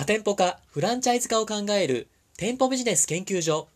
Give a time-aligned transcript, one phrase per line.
[0.00, 2.08] 多店舗化、フランチャイズ化を考える
[2.38, 3.68] 店舗ビジネス研究所。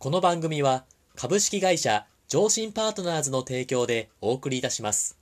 [0.00, 0.84] この番組は
[1.14, 5.16] 株式会社上信パートナーズの提供でお送りいたします。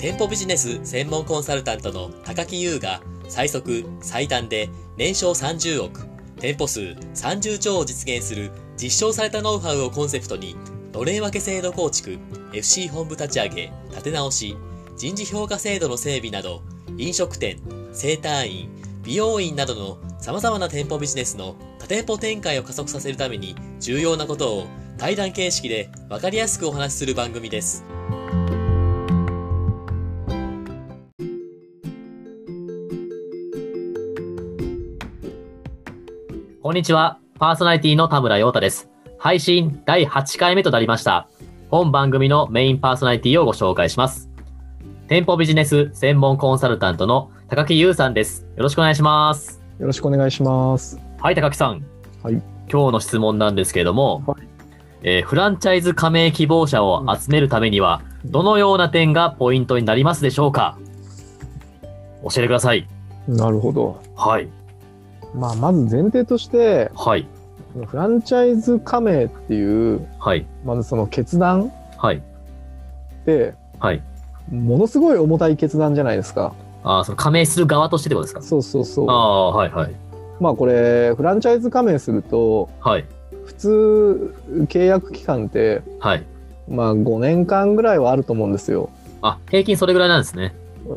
[0.00, 6.08] 店舗ビジネス専門コンサルタントの高木優が最速最短で年商30億、
[6.40, 10.56] 店舗数30兆を実現する実証されたノウハウをコンセプトに
[10.92, 12.18] のれん分け制度構築、
[12.52, 14.56] FC 本部立ち上げ、立て直し、
[14.96, 16.62] 人事評価制度の整備など、
[16.98, 17.58] 飲食店、
[17.92, 18.68] 整体院、
[19.02, 24.66] 美容院などの様々な店舗ビジネスの多店舗展開を加速させるために重要なことを
[24.98, 27.84] 対談形式で分かりやすくお話しする番組です。
[36.62, 37.18] こんにちは。
[37.38, 38.91] パーソナリティの田村陽太です。
[39.22, 41.28] 配信第8回目となりました。
[41.70, 44.28] 本番組のメインパーソナリティをご紹介します。
[45.06, 48.48] 店舗ビジネス専門コンサルタントの高木優さんです。
[48.56, 49.62] よろしくお願いします。
[49.78, 50.98] よろしくお願いします。
[51.20, 51.84] はい、高木さん。
[52.24, 52.42] はい。
[52.68, 54.48] 今日の質問なんですけれども、はい
[55.04, 60.76] えーフランチャイズ加盟希望者を集めるためには、どのような点がポイントになりますでしょうか？
[62.24, 62.88] 教えてください。
[63.28, 64.02] なるほど。
[64.16, 64.48] はい。
[65.32, 67.28] まあ、まず前提として、はい。
[67.86, 70.46] フランチャイズ加盟っていう、はい。
[70.64, 72.16] まずその決断はい。
[72.16, 72.20] っ
[73.24, 74.02] て、はい。
[74.50, 76.54] ものすごい重たい決断じゃないですか。
[76.84, 78.42] あーその加盟する側としてってことですか？
[78.42, 79.10] そうそうそう。
[79.10, 79.92] ああ、はいはい。
[80.40, 83.04] まあこれ、フランチャイズ加盟すると、はい。
[83.46, 84.34] 普通、
[84.68, 86.24] 契約期間って、はい。
[86.68, 88.90] まあ5年間ぐらいはあると思うんですよ。
[89.22, 90.54] あ、平均それぐらいなんですね。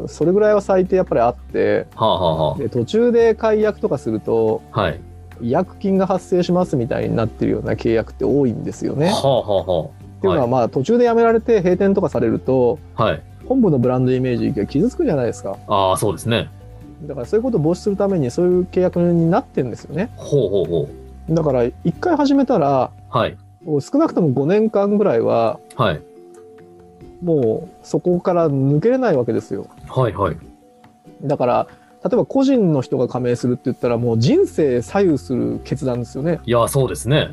[0.08, 5.00] それぐらいは最低やっぱりあって、はあ、はあはで途中で解約とかすると、あ、はい。
[5.42, 9.08] 違約金が発生しますみたいになってるような契約って多いんですよね。
[9.08, 9.90] はあ、はあ、はっ
[10.22, 13.04] ていうのはまあ途中で辞められて閉店とかされるとあ。
[13.04, 13.22] はい。
[13.46, 16.50] 本部のブランドイメージが傷つくじゃないですかああ、そうですね。
[17.04, 20.90] だからそういうことを防止するためにそういう契約になってるんですよねほうほうほ
[21.30, 23.18] だから一回始めたらう。
[23.18, 23.38] はい。
[23.82, 26.02] 少なくとも5年間ぐらいははい。
[27.24, 30.38] もうそこから抜けれないわけですよはい、はい。
[31.24, 31.68] だから
[32.06, 37.32] 例えば個人の人が加盟するって言ったらもう人生左右する決断ですよねいや、そうですね。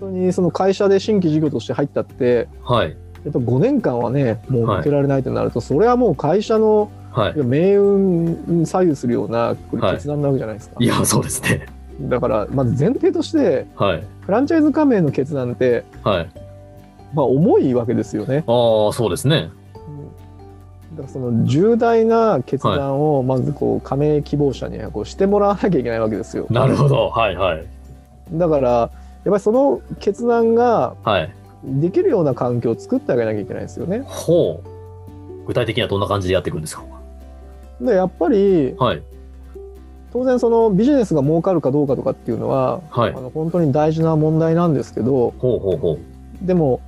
[0.00, 2.96] それにその会社で新規事業として入ったってはい。
[3.24, 9.54] やっぱ5年間はねもう抜けられないとなると、それはもう会社のはい命運に左右するような
[9.92, 11.66] 決断なわけじゃないですか、いや、そうですね。
[12.02, 14.04] だからまず前提としてはい。
[14.20, 16.30] フランチャイズ加盟の決断って、はい。
[17.14, 19.50] まあ、重いわけですよねああ、そうですね。
[20.96, 27.10] だからその重大な決断をまずこう加盟希望者にはこうしてもらわなきゃいけないわけですよなるほど。
[27.10, 27.66] はい、はい。
[28.32, 28.90] だからやっ
[29.24, 31.32] ぱりその決断がはい。
[31.64, 35.46] できるような環境を作ってあげなきゃいけないですよねほう。
[35.46, 36.84] 具体的にはどんな感じでやっていくんですか？
[37.80, 39.02] でやっぱりはい。
[40.12, 43.20] 当然そのビジネスが儲かるかどうかとかっていうのは、はいあ。
[43.20, 46.46] の本当に大事な問題なんですけどほうほうほう。
[46.46, 46.80] でも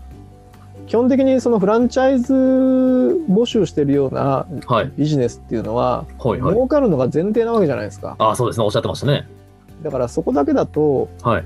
[0.88, 4.92] 基本的にそのフランチャイズ募集してるようなはい。
[4.96, 6.54] ビジネスっていうのは、はい、はい。
[6.54, 8.64] 儲かるのが前提なわけじゃないですかああ、そうですね。
[8.64, 9.28] おっしゃってましたね。
[9.82, 11.44] だからそこだけだとはい。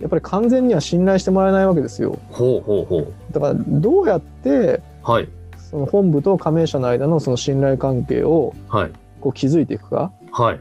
[0.00, 3.12] やっぱり完全には信頼してもらえないわけですよほうほうほう。
[3.32, 5.28] だからどうやってはい。
[5.58, 8.92] その本部と加盟者の間のその信頼関係をはい。
[9.20, 10.60] こう築いていくか、はい。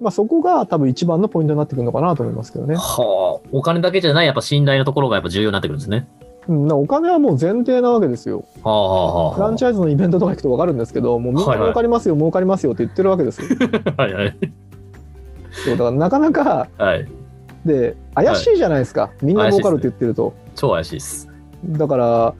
[0.00, 3.48] まあ、そこが多分一番のポイントになってくるのかなと思いますけどね、はあ。
[3.52, 6.08] お金だけじゃない、やっぱ信頼のところがやっぱ重要になってくるんですね。
[6.48, 9.34] うん、お金はもう前提なわけですよはあ、はあ、はあ。
[9.34, 13.48] フランチャイズのイベントとか行くと分かるんですけどもうみんなはいはい儲かりますよ、儲かりますよって言ってるわけですよ
[13.96, 14.36] はい、はい。
[15.52, 17.06] そうだからなかなかはい。
[17.64, 21.28] で怪しいじゃないですか、みんな儲かるって言ってると、超怪しいです。
[21.68, 22.34] だから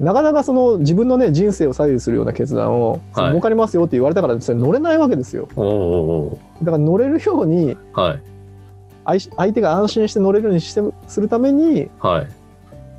[0.00, 9.20] なかなかその自分のね人生を左右するような決断を、はい儲かりますよって言われたからそれ乗れないわけですよおーおだから乗れるようにーはい。
[9.36, 12.28] 相手が安心して乗れるようにしてするためにはい。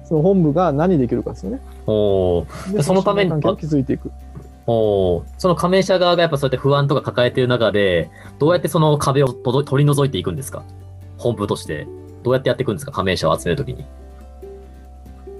[0.05, 1.59] その本部が何できるかですよね。
[1.87, 2.73] おー。
[2.73, 4.11] でそのために関係を築いていく。
[4.67, 5.23] おー。
[5.37, 8.09] その加盟者側がやっぱそうやって不安とか抱えている中で、
[8.39, 10.63] どうやってその壁を取り除いていくんですか？
[11.17, 11.87] 本部として。
[12.23, 12.91] どうやってやっていくんですか？
[12.91, 13.85] 加盟者を集めるときに。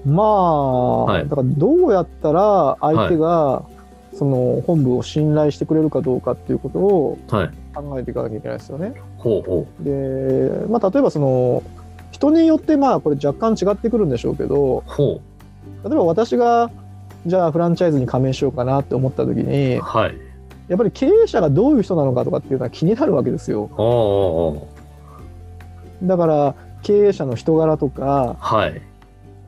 [0.06, 1.28] まあ、い。
[1.28, 3.64] だからどうやったら相手が
[4.14, 7.50] その本部を信頼してくれるかどうかっていうことをはい。
[7.74, 8.94] 考えていかなきゃいけないですよね。
[9.18, 11.62] ほうほで、まあ、例えばその
[12.16, 14.90] 人によってまあこれ若干違ってくるんでしょうけどう。
[14.90, 15.22] ほ
[15.84, 16.72] 例えば私が
[17.26, 19.82] じゃあフランチャイズに加盟しようかなって思った時にう。
[19.82, 20.18] はい。
[20.70, 23.70] やっぱり経営者がどういう人なのかとかっていうのは気になるわけですよ。
[26.04, 28.82] だから経営者の人柄とかーはい。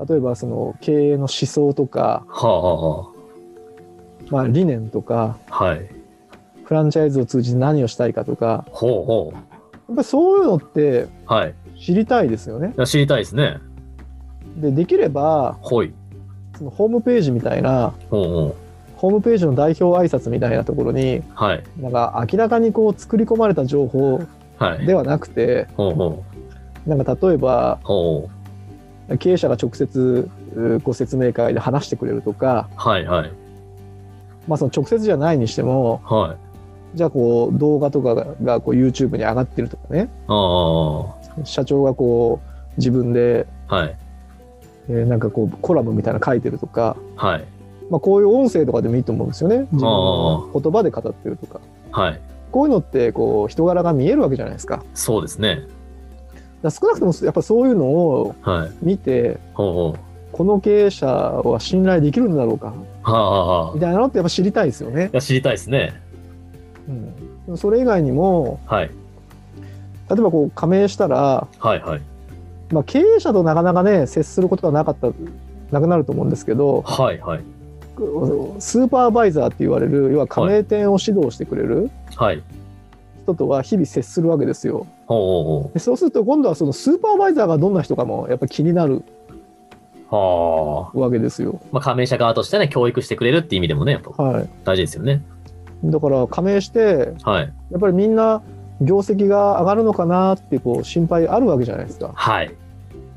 [0.08, 3.10] 例えばその経営の思想とか、はあ、は
[4.30, 5.90] まあ、理念とかあ、はい。
[6.66, 8.66] フランチャイズを通じて何をしたいかとか
[9.88, 11.10] やっぱりそういうのってう。
[11.26, 11.56] はい。
[11.80, 12.74] 知りたいですよね。
[12.76, 13.58] いや知りたいですね。
[14.58, 15.94] でできればほい。
[16.58, 18.56] そのホームページみたいなほうほ
[18.96, 21.24] ホームページの代表挨拶みたいなところにう。
[21.36, 21.64] はい。
[21.80, 24.22] なんか明らかにこう作り込まれた情報
[24.58, 24.86] はい。
[24.86, 26.24] ではなくてほうほ
[26.86, 26.90] う。
[26.90, 28.30] なんか例えばほ
[29.10, 29.18] う。
[29.18, 33.32] 経営者が直接うご説明会で話してくれるとか、はいはい。
[34.48, 36.98] まあ、その直接じゃないにしてもはい。
[36.98, 43.74] じゃあこう動画とかががこう YouTube に上がってるとかねああ、は社長がこう自分で、い。
[44.90, 47.46] えーなんかこうコラムみたいなの書いてるとか、はい。
[47.90, 51.62] まあ、こういう音声とかでもいいと思うんですよね自分の言葉で語ってるとか
[51.92, 52.20] はい。
[52.52, 55.68] こういうのってこう人柄が見えるわけじゃないですかそうですね。
[56.62, 58.72] ら少なくともやっぱそういうのをはい。
[58.82, 60.00] 見てほうほう。
[60.32, 62.74] この経営者は信頼できるんだろうかは
[63.04, 63.74] あ、はあ、はあ。
[63.74, 65.16] みたいなのってやっぱ知りたいですよねい。
[65.16, 66.02] や知りたいですね。
[67.48, 68.92] うん、それ以外にもはい。
[70.10, 72.02] 例えばこう加盟したら、はいはい。
[72.72, 75.08] まあ、経営者となかなかね接することはなかった
[75.72, 77.44] なくなると思うんですけどはいはい。
[78.60, 82.44] スーパーバイザーって言われる要は加盟店を指導してくれるはい。
[83.24, 84.88] 人とは日々接するわけですよ。
[85.08, 89.04] ほうほうほでそうすると今度はそのスーパーバイザーがどんな人かもやっぱり気になる
[90.12, 90.16] う。
[90.16, 90.98] はあ。
[90.98, 91.60] わけですよ。
[91.72, 95.22] まあ、加盟者側としてね、教育してくれるっていう意味でもね、やっぱはい、大事ですよね。
[95.84, 97.54] だから加盟してはい。
[97.72, 98.42] やっぱりみんな
[98.82, 102.12] 業績が上がるのかなってこう心配あるわけじゃないですか。
[102.14, 102.54] はい。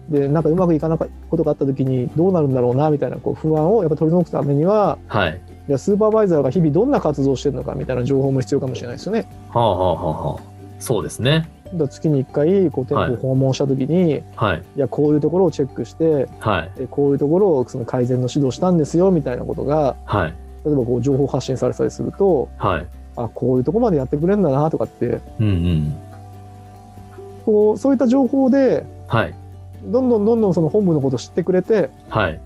[0.09, 5.41] でなんかうまくいかなかったことがあった時にどうなるんだろうなみたいなこう不安をやっぱ取り除くためにははい。
[5.69, 9.29] いやスーパーバイザーが日々どんな活動をしてるのかみたいな情報も必要かもしれないですよね。
[9.51, 10.43] はあはあはあはあ。
[10.81, 11.49] そうですね。
[11.73, 14.62] 月に1回こう店舗を訪問した時に、い、はい。
[14.75, 16.71] やこういうところをチェックしてはい。
[16.81, 20.35] えこういうところをその改善の指導したんですよみたいなことがはい。
[20.65, 22.87] 例えばこう情報発信されたりするとはい。
[23.17, 25.95] あこういうところまでやってくれるんだなとかってうんうん。
[27.45, 29.35] こうそういった情報ではい。
[29.85, 32.41] どんどんどんどんその本部のことを知ってくれてはい。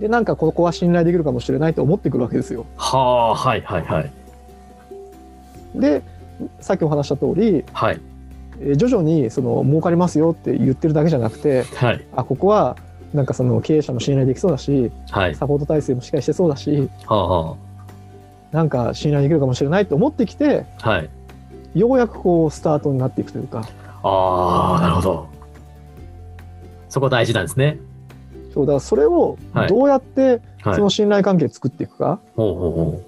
[0.00, 2.66] でなんかここは信頼できるかもしれないと思ってくるわけですよ。
[2.76, 4.10] はあ、はいはいはい。
[5.74, 6.02] で
[6.60, 8.00] さっきお話した通りはい。
[8.60, 12.04] えー徐々にその儲かりますよって言ってるだけじゃなくてはい。
[12.14, 12.76] あここは
[13.12, 15.34] なんかその経営者も信頼できそうだしはい。
[15.34, 17.56] サポート体制もしっかりしてそうだしはあは
[18.52, 20.90] なんか信頼できるかもしれないと思ってきてあ。
[20.90, 21.10] はい。
[21.74, 23.68] ようやくこうスタートになっていくというか
[24.02, 25.28] ああ、なるほど。
[26.88, 27.78] そこ大事なんですね。
[28.52, 30.74] そうだからそれをはいどうやってはい。
[30.74, 33.02] その信頼関係作っていくか、ほうほうほ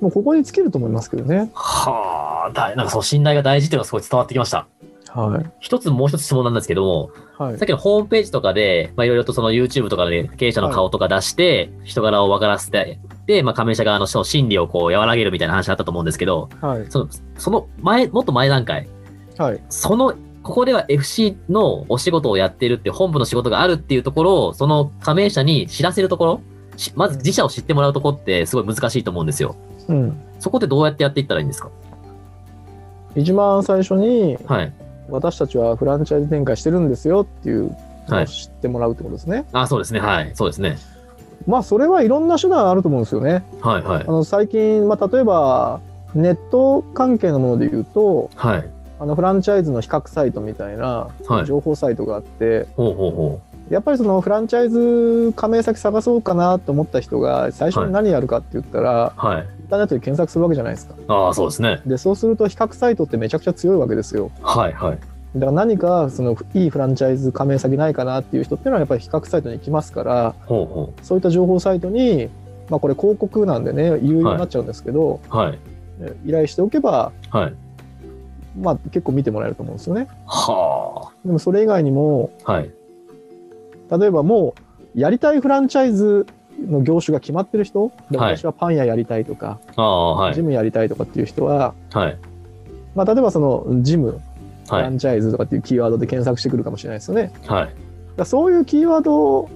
[0.00, 0.04] う。
[0.04, 1.50] もうここに尽きると思いますけどね。
[1.54, 4.66] はあ、だなんかその信頼が大事っていうのがすごい伝わってきました。
[5.08, 18.88] はい一つもう一つ質問なんですけども、はいさっきのホームページとかで、まあいろいろとその YouTube とかで経営者の顔とか出して、人柄を分からせて、で、まあ加盟者側の心理をこう和らげるみたいな話あったと思うんですけど、はいその、その前、もっと前段階、
[19.36, 26.40] はいその、ここでは FC のお仕事をやってるって本部の仕事があるっていうところを、その加盟者に知らせるところ、
[26.76, 29.56] しまず自社を知ってもらうところってすごい難しいと思うんですよ。
[29.88, 31.70] うん、そこってどうやってやっていったらいいんですか？
[33.16, 34.72] 一番最初にはい。
[35.08, 37.70] 私たちはフランチャイズ展開してるんですよっていう
[38.08, 39.46] のはいを知ってもらうってことですね。
[39.52, 40.00] あ、そうですね。
[40.00, 40.32] はい。
[40.34, 40.76] そうですね。
[41.46, 43.44] まあそれはいろんな手段あると思うんですよね。
[43.60, 44.10] はいはいあ。
[44.10, 45.80] の最近、まあ、例えば
[46.14, 48.68] ネット関係のもので言うとはい。
[48.98, 59.20] あのフランチャイズの比較サイトみたいなはい情報サイトがあって、ほうほうほやっぱりそのフランチャイズ加盟先探そうかなと思った人が最初に何やるかって言ったら、う。
[59.20, 59.42] はい。
[59.42, 60.94] インターネットで検索するわけじゃないですか。
[61.08, 61.80] ああ、そうですね。
[61.84, 64.30] でそうすると比較サイトってめちゃくちゃ強いわけですよ。
[64.40, 64.98] はいはい。
[65.36, 72.30] だから何かそのいいフランチャイズ加盟先ないかなっていう人っていうのはやっぱり比較サイトに行きますからそういった情報サイトに、
[72.70, 75.36] まあ、これ広告なんでね有料になっちゃうんですけど、う。
[75.36, 75.58] はい。
[76.26, 77.54] 依頼しておけば、はい。
[78.58, 80.08] まあ、結構見てもらえると思うんですよね。
[80.26, 82.52] はでもそれ以外にもあ。
[82.52, 82.70] はい。
[83.98, 84.54] 例えばも
[84.94, 86.26] うやりたいフランチャイズ
[86.58, 90.34] の業種が決まってる人私はパン屋やりたいとか、ああ、はい。
[90.34, 92.18] ジムやりたいとかっていう人は、はい。
[92.94, 94.20] まあ、例えばそのジム
[94.66, 94.82] フはい。
[94.84, 97.32] ランチャイズとかっていうキーワードで検索してくるかもしれないですよね。
[97.46, 97.74] はい。
[98.16, 99.48] らそういうキーワードを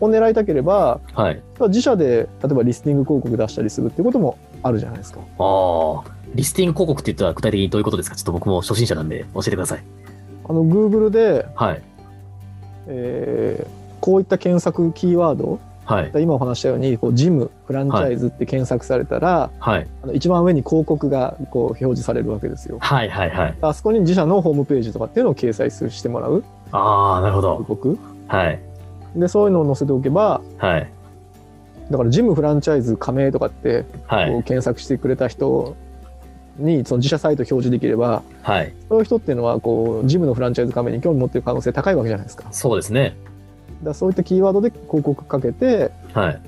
[0.00, 1.42] 狙いたければはい。
[1.68, 5.20] 自社で例えばリスティング広告出したりするっていうこともあるじゃないですか。
[5.38, 6.10] ああ。
[6.34, 8.16] リスティング広告って言ったら具体的にどういうことですか？
[8.16, 9.84] ちょっと僕も初心者なんで教えてください。
[10.48, 11.82] あの Google で、はい。
[12.86, 15.60] えーこういった検索キーワード
[15.94, 16.22] はい。
[16.22, 19.86] 今お話したようにこうジムフランチャイズって検索されたら、はい。
[20.02, 22.78] あの一番上に広告がこう表示されるわけですよ。
[22.80, 23.08] はい。
[23.10, 23.30] はい。
[23.30, 23.54] はい。
[23.60, 27.64] あそこに自社のホームページとかっていうのを掲載するしてもらうああ、なるほ広ど。
[27.64, 28.60] 告はい。
[29.16, 30.90] でそういうのを載せておけばはい。
[31.90, 34.30] だからジムフランチャイズ加盟とかってはい。
[34.30, 35.76] こう検索してくれた人
[36.58, 38.72] にその自社サイト表示できればはい。
[38.88, 43.16] そういう人っていうのはこうジムのフランチャイズ加盟に興味持ってる可能性高いわけじゃないですかそうですね。
[43.84, 46.40] らそういったキーワードで広告かけて、はい。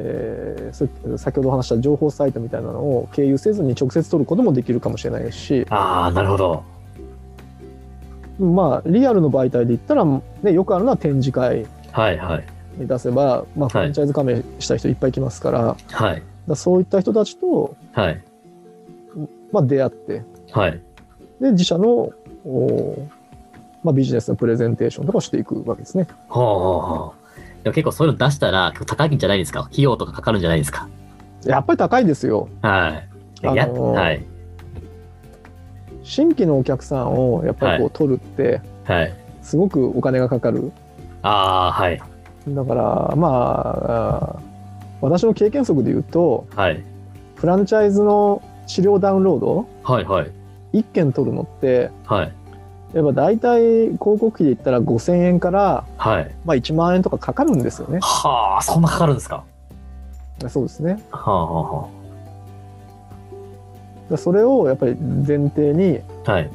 [0.00, 6.62] えー先ほど話した情報サイトみたいなのを経由せずに直接取ることもできるかもしれないし、ああ、なるほど。
[8.38, 12.44] まあリアルの媒体で言ったら、ね、よくあるのは展示会はいはい。
[12.80, 16.22] に出せば、まあ、フランチャイズ加盟した人いっぱい来ますから,、はい。
[16.54, 18.22] そういった人たちと、はい。
[19.50, 20.80] まあ、出会ってはい。
[21.40, 22.12] で自社の
[22.46, 23.08] お
[23.84, 26.06] まあ、ビジネスのプレゼンテーションとかをしていくわけですね。
[26.28, 27.14] ほうほうほ
[27.60, 27.64] う。
[27.64, 29.60] でも結構そういうの出したら結構高いんじゃないですか？
[29.70, 30.88] 費用とかかかるんじゃないですか？
[31.44, 32.48] やっぱり高いですよ。
[32.62, 33.02] は
[33.42, 33.46] い。
[33.56, 34.24] や、あのーはい。
[36.02, 39.14] 新規のお客さんをやっぱりこう取るってはい。
[39.42, 40.72] すごくお金がかかる。
[41.22, 42.00] ああ、はい。
[42.48, 44.42] だからまあ
[45.00, 46.82] 私の経験則で言うとはい。
[47.36, 50.30] フランチャイズの資料ダウンロードはいはい。
[50.72, 52.32] 1件取るのってはい。
[52.94, 56.34] やっぱ大体広告費で言ったら5000円から、はい。
[56.44, 57.98] まあ、1万円とかかかるんですよね。
[58.00, 59.44] はあ、そんなかかるんですか？
[60.48, 61.02] そうですね。
[61.10, 61.88] はあは
[64.10, 66.50] だそれをやっぱり前提にあはい。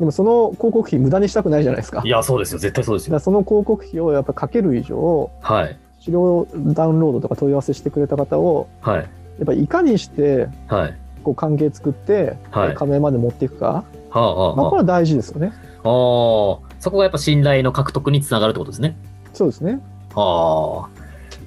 [0.00, 2.02] でもその広告費無駄にしたくないじゃないですか。
[2.04, 2.58] いや、そうですよ。
[2.58, 3.12] 絶対そうですよ。
[3.12, 5.78] らその広告費をやっぱかける以上はい。
[6.00, 8.96] 資料ダウンロードとか問い合わせしてくれた方をはい。
[8.96, 9.06] やっ
[9.46, 10.94] ぱりいかにしてはい。
[11.22, 12.74] こう関係作ってはい。
[12.74, 13.84] 加盟まで持っていくか、は
[14.20, 15.52] あはあまあ、これはは大事ですよね。
[15.78, 15.82] あ。
[15.82, 18.96] そこがやっぱ信頼の獲得につながるってことですね。
[19.32, 19.80] そうですね。
[20.14, 20.88] あ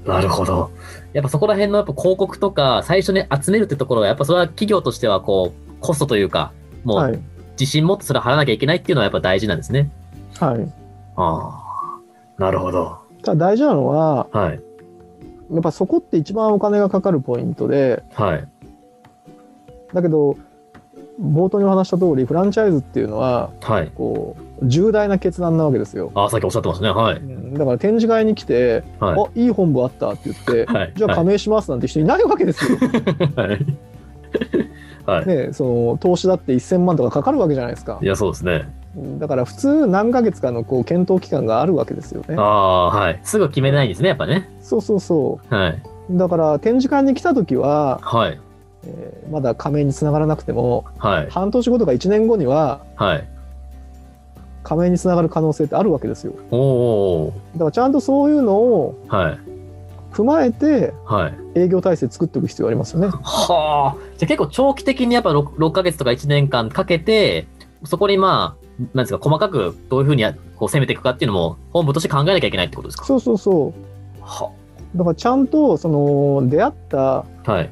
[0.05, 0.71] あ、なるほど。
[1.13, 6.51] やっぱそこら辺のやっぱ広告とか、最初に集めるってところが、やっぱそれは企業としてはこう、コストというか、
[6.83, 7.21] もはいう
[7.59, 9.89] 自信持ってそれを払わなきゃいけないっていうのはやっぱ大事なんですね。
[10.39, 10.73] はい。
[11.15, 11.99] あ
[12.37, 12.99] あ、なるほど。
[13.23, 14.61] ただ大事なのははい。
[15.51, 18.47] やっぱそこって一番お金がかかるポイントではい。
[19.93, 20.37] だけど
[21.21, 23.91] 冒頭にお話した通りフランチャイズっていうのははい。
[23.95, 26.11] こう重大な決断なわけですよ。
[26.15, 26.91] ああ、さっきおっしゃってましたね。
[26.91, 27.17] はい。
[27.17, 29.19] うんだから展示会に来て「はい。
[29.19, 30.93] あいい本部あった」って言ってはい。
[30.95, 32.77] じゃあ加盟しますなんて人いないわけですよ。
[33.35, 33.65] はい。
[35.05, 35.27] はい。
[35.27, 38.05] ね、その投資だって1000万とかかかるわけじゃないですかい。
[38.05, 38.69] や、そうですね。
[38.97, 42.41] うんだから普通何ヶ月かのこう検討期間があるわけですよねあ。
[42.41, 43.19] あ、はい。
[43.23, 44.49] すぐ決めないんですね、やっぱね。
[44.61, 45.81] そうそうそはい。
[46.13, 46.17] う。
[46.17, 48.39] だから展示会に来た時は、はい。
[48.85, 51.29] えーまだ加盟につながらなくてもはい。
[51.29, 53.27] 半年後とか1年後にははい。
[54.63, 56.33] 加盟につながる可能性ってあるわけですよ。
[56.51, 56.57] お
[57.27, 59.39] おだからちゃんとそういうのをはい。
[60.11, 61.33] 踏まえてはい。
[61.59, 63.07] 営業体制作っていく必要ありますよね。
[63.07, 63.97] はあ。
[64.17, 67.47] じゃあ結構長期的にやっぱ 6, 6ヶ月とか1年間かけて、
[67.83, 73.05] そこにまあ、なんですか、細かくどういうふうにやこう攻めていくかっていうのも本部として考えなきゃいけないってことですか？
[73.05, 73.73] そうそうそ
[74.21, 74.49] は
[74.95, 74.97] う。
[74.97, 76.97] だからちゃんとその出会った、
[77.45, 77.69] はい。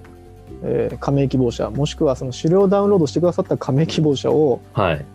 [0.63, 5.05] えー加盟希望者もしくはその資料ダウンロードしてくださった加盟希望者をはい。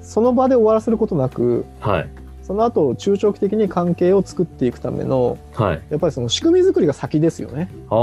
[0.00, 2.08] その場で終わらせることなくはい。
[2.42, 5.82] その後中長期的に関係を作っていくためのはい。
[5.90, 7.68] やっぱりその仕組み作りが先ですよね。
[7.90, 7.94] あ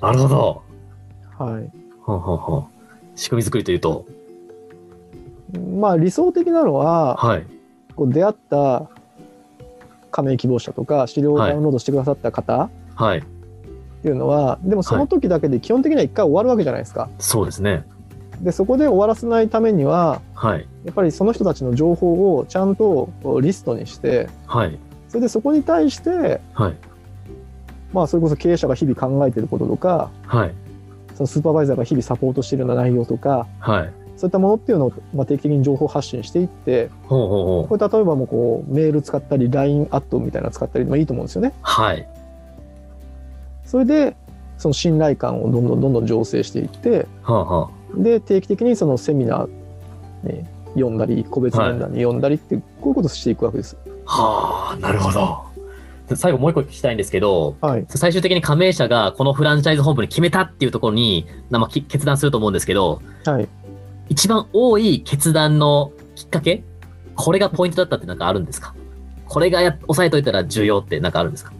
[0.00, 0.06] あ。
[0.06, 0.62] なるほど。
[1.38, 1.70] はい。
[2.06, 2.66] はんはんはん
[3.16, 4.06] 仕組み作りというと、
[5.78, 7.46] まあ理想的なのははい。
[7.96, 8.88] こう出会った
[10.10, 13.22] 加盟希望者とか資料をダウンロードしてくださった方はい。
[13.98, 17.08] っていうのは、でもその時だけで基本的には一回終わるわけじゃないですか。
[17.18, 17.84] そうですね。
[18.40, 20.66] でそこで終わらせないためにははい。
[20.84, 23.10] やっぱりその人たちの情報をちゃんと
[23.42, 24.78] リストにしてはい。
[25.08, 26.76] それでそこに対してはい。
[27.92, 30.54] まあそれこそ経営者が日々考えてることとかはい。
[31.16, 33.92] そのスーパーバイザーが日々サポートしているような内容とかはい。
[34.16, 37.68] そういったものっていうのをまあ定期的に情報発信していってほうほうほう。
[37.68, 41.54] これ例えばもうこうメール使ったり LINE アットみたいなの使ったりでもいいと思うんですよね。
[41.62, 42.06] はい。
[43.68, 44.16] それで
[44.56, 49.48] その信頼感をどんどんどんどん醸成していってはあはで定期的にそのセミナー、
[50.26, 53.76] ね、読んだり個別面談に読んだりって、こういうことをしていくわけです。
[54.06, 54.10] あ。
[54.10, 56.16] はあ、なるほど。
[56.16, 63.48] 最後もう一個聞きたいんですけど、はい、最終的に加盟者がこのフランチャイズ本部に決めたっていうところに、ま決断すると思うんですけど、はい、
[64.08, 66.64] 一番多い決断のきっかけ？
[67.14, 68.74] これがポイントだったってなんかあるんですか？
[69.26, 71.52] これがやっ押さえといたら重要ってなんかあるんですか？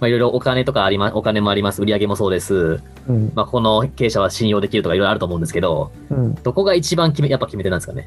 [0.00, 1.82] まあ、いろいろお金とかありま、お金もあります。
[1.82, 2.80] 売り上げもそうです。
[3.08, 8.06] うんまあ、この経営者は信用できるとかいろいろあると思うんですけど、うん、どこが一番決め、やっぱ決め手なんですかね？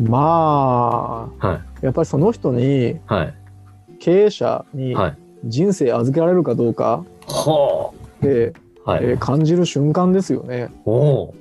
[0.00, 1.84] まあはい。
[1.84, 3.34] やっぱりその人にはい。
[4.00, 8.54] 経営者にはい人生預けられるかどうかほで、う。
[8.84, 9.04] はい。
[9.04, 10.70] えー感じる瞬間ですよね。
[10.84, 11.34] おお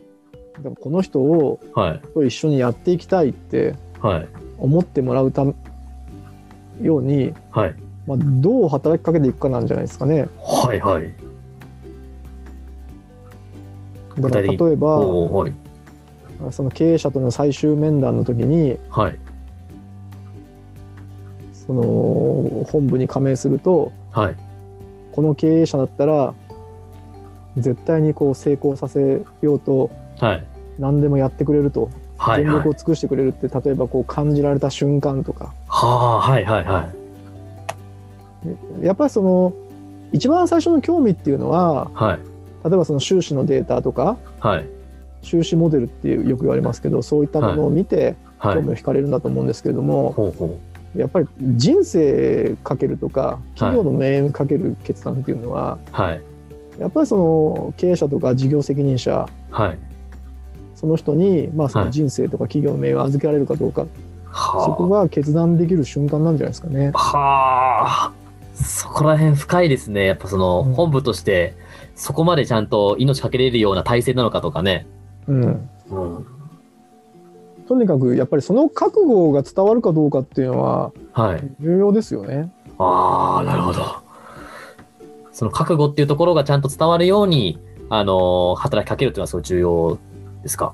[0.61, 2.01] でもこの人をはい。
[2.13, 4.27] と一緒にやっていきたいってはい。
[4.59, 5.55] 思ってもらうため
[6.81, 7.75] ように、はい。
[8.05, 10.27] まあ、どう働きかけていくかなんじゃないですかね。
[10.39, 11.13] はいはい。
[14.19, 15.53] だから例えばはい。
[16.51, 19.17] その経営者との最終面談の時にはい。
[21.53, 24.35] その本部に加盟するとはい。
[25.13, 26.33] この経営者だったら
[27.57, 30.45] 絶対にこう成功させようとはい。
[30.77, 32.37] 何でもやってくれるとはい。
[32.37, 32.73] はい全力を。
[32.73, 37.02] 尽くしてくれるって例えばこう感じられた瞬間とかはあ、はいはいはい。
[38.81, 39.53] やっぱりその
[40.11, 42.19] 一番最初の興味っていうのははい。
[42.63, 44.65] 例えばその収支のデータとかはい。
[45.21, 48.69] 収支モデルっていうよく言われますけどそういったものを見てはい興味。
[48.69, 50.59] を惹かれるんだと思うんですけれども、ほうほ
[50.95, 55.95] やっぱり人生かけるとか企業の命運かける決断っていうのは、う。
[55.95, 56.21] はい。
[56.79, 59.77] やっぱりその経営者とか事業責任者はい。
[60.75, 63.85] その人にまあそはいの人生とか企業の命運を預けられるかどうか、
[64.33, 66.97] そこはが決断できる瞬間なんじゃないですかねあ。。
[66.97, 68.22] はあ。
[68.53, 70.05] そこら辺深いですね。
[70.05, 71.55] やっぱその、うん本部として、
[71.95, 74.85] そこまでちゃんと命かけれるような体制なのかとかね。
[75.27, 76.25] うん、うん。
[77.67, 81.43] とにかくやっぱりその覚悟が伝わるかどうかっていうのははい。
[81.61, 82.51] 重要ですよね。
[82.77, 83.81] ああ、なるほど。
[85.31, 89.97] その覚悟っていうところがちゃんと伝わるように、あのー働きかけるっていうのはすごい重要
[90.43, 90.73] ですか？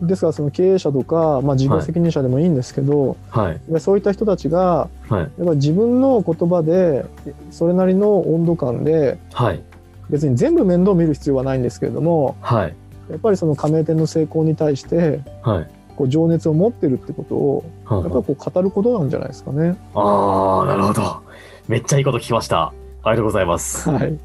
[0.00, 3.80] ですからその経営者とか、まあ、事業責任者でもいいんですけど、はい。
[3.80, 5.20] そういった人たちがはい。
[5.20, 7.04] やっぱり自分の言葉で
[7.50, 9.62] それなりの温度感ではい。
[10.08, 12.74] 別に全部面倒を見る必要はないんですけれどもはい。
[13.10, 15.70] やっぱりその加盟店の成功に対してはい。
[15.96, 19.76] こう情熱を持ってるってことをはやっぱりこう語ることなんじゃないですかね。
[19.94, 21.20] ああ、なるほど。
[21.68, 22.72] めっちゃいいこと聞きました。
[23.02, 23.90] ありがとうございます。
[23.90, 24.18] はい、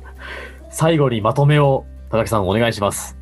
[0.70, 3.18] 最後にまとめを、田崎さんお願いします。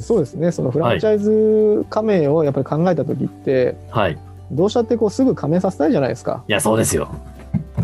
[0.00, 4.18] そうですねそのフランチャイズ加盟をやっぱり考えた時ってはい。
[4.50, 6.44] どうしたってこうすぐ加盟させたいじゃないですか。
[6.46, 7.08] いや、そうですよ。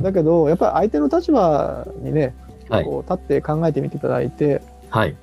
[0.03, 2.35] だけどやっぱり相手の立場にね
[2.69, 2.85] はい。
[2.85, 5.17] こう立って考えてみていただいて、はい。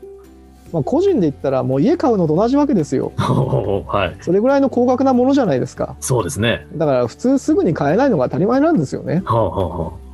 [0.73, 3.13] まあ、個人で言ったらもう家買うのと同じわけですよ。
[3.87, 4.17] はい。
[4.21, 5.95] それぐらいの高額なものじゃないですか。
[6.01, 6.67] そうですね。
[6.75, 9.23] だから普通すぐに買えないのが当たり前なんですよね。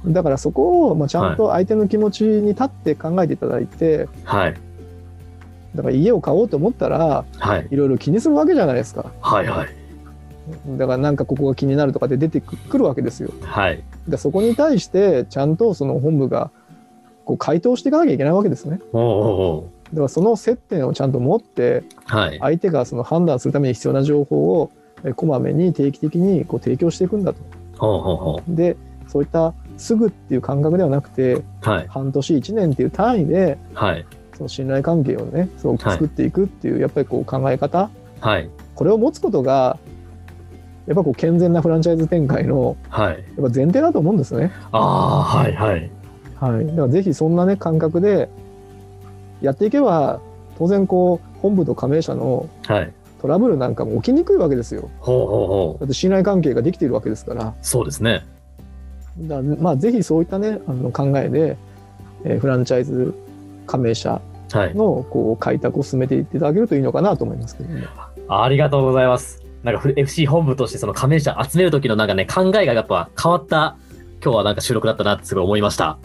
[0.06, 4.10] だからそこをまあちゃんと相手の気持ちに立って考えていただいて、う。
[4.26, 4.54] はい。
[5.76, 7.68] だから家を買おうと思ったらはい。
[7.72, 9.12] いろいろ気にするわけじゃないですか。
[9.22, 9.48] はい。
[9.48, 9.68] はい。
[10.78, 13.32] だからなんかここが気になるとかで出てくるわけですよ。
[13.42, 13.84] はい。
[14.08, 16.52] でそこに対してちゃんとその本部が
[17.26, 18.80] こう回答していかなきゃいけないわけですね。
[18.92, 21.84] ほうほだからその接点をちゃんと持って。
[22.06, 22.40] はい。
[22.40, 24.72] 相手がその判断するために必要な情報を
[25.06, 27.40] えこまめに定期的にこう提供していくんだと。
[27.78, 28.76] ほうほうほで
[29.08, 31.44] そういったすぐっていう感覚ではなくてう。
[31.62, 31.88] はい。
[31.88, 34.06] 半年1年っていう単位ではい。
[34.36, 38.50] その信頼関係をねそうはい作っていくっていう、やっぱりこう考え方はい。
[38.76, 39.78] これを持つことが
[40.88, 43.14] やっぱこう健全なフランチャイズ展開のはい。
[43.14, 44.52] やっぱ前提だと思うんですね。
[44.72, 45.54] ああ、はい。
[45.54, 45.92] はい。
[46.40, 48.30] はい、だからぜひそんなね感覚で
[49.42, 50.20] やっていけば
[50.58, 52.94] 当然こう本部と加盟者のはい。
[53.22, 54.90] トラブルなんかも起きにくいわけですよ。
[55.00, 57.46] ほうほうほだって信頼関係ができているわけですから。
[57.46, 57.54] う。
[57.62, 58.26] そうですね。
[59.20, 61.56] だまあぜひそういったねあの考えで、
[62.26, 63.14] えーフランチャイズ
[63.66, 64.22] 加盟者
[64.52, 64.76] はい。
[64.76, 67.88] のこう開拓を進めていっていただけるといいのかなと思いますけどね。
[68.30, 69.42] ありがとうございます。
[69.64, 73.78] なんかふ FC 本部としてその加盟者集める時のなんかね、考えがやっぱ変わった、
[74.24, 75.98] 今日はなんか収録だったなってすごい思いました。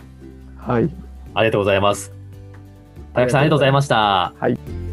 [0.56, 0.90] はい。
[1.34, 2.12] ありがとうございます。
[3.12, 4.32] 高木さんありがとうございました。
[4.38, 4.87] はい。